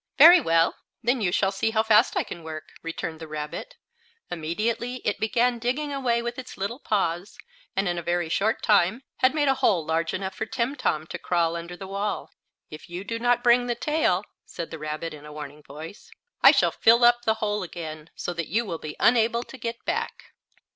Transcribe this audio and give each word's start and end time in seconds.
"Very 0.17 0.41
well; 0.41 0.77
then 1.03 1.21
you 1.21 1.31
shall 1.31 1.51
see 1.51 1.69
how 1.69 1.83
fast 1.83 2.17
I 2.17 2.23
can 2.23 2.41
work," 2.43 2.69
returned 2.81 3.19
the 3.19 3.27
rabbit. 3.27 3.75
Immediately 4.31 4.95
it 5.05 5.19
began 5.19 5.59
digging 5.59 5.93
away 5.93 6.23
with 6.23 6.39
its 6.39 6.57
little 6.57 6.79
paws, 6.79 7.37
and 7.75 7.87
in 7.87 7.99
a 7.99 8.01
very 8.01 8.27
short 8.27 8.63
time 8.63 9.03
had 9.17 9.35
made 9.35 9.47
a 9.47 9.53
hole 9.53 9.85
large 9.85 10.11
enough 10.11 10.33
for 10.33 10.47
Timtom 10.47 11.05
to 11.05 11.19
crawl 11.19 11.55
under 11.55 11.77
the 11.77 11.85
wall. 11.85 12.31
"If 12.71 12.89
you 12.89 13.03
do 13.03 13.19
not 13.19 13.43
bring 13.43 13.67
the 13.67 13.75
tail," 13.75 14.23
said 14.43 14.71
the 14.71 14.79
rabbit, 14.79 15.13
in 15.13 15.23
a 15.27 15.31
warning 15.31 15.61
voice, 15.61 16.09
"I 16.41 16.49
shall 16.49 16.71
fill 16.71 17.03
up 17.03 17.21
the 17.25 17.35
hole 17.35 17.61
again, 17.61 18.09
so 18.15 18.33
that 18.33 18.47
you 18.47 18.65
will 18.65 18.79
be 18.79 18.95
unable 18.99 19.43
to 19.43 19.55
get 19.55 19.85
back." 19.85 20.33